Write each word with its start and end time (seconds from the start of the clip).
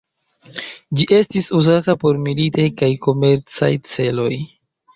Ĝi 0.99 1.05
estis 1.17 1.49
uzata 1.59 1.95
por 2.05 2.19
militaj 2.29 2.67
kaj 2.81 2.91
komercaj 3.07 3.73
celoj. 3.95 4.31